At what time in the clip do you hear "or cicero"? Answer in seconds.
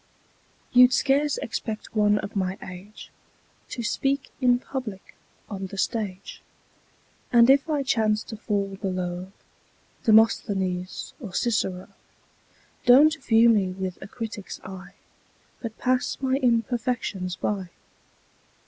11.21-11.89